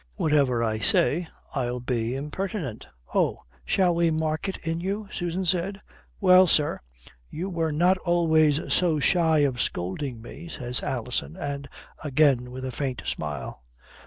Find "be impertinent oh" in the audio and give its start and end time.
1.79-3.43